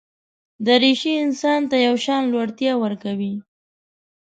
[0.65, 3.33] دریشي انسان ته یو شان لوړتیا ورکوي.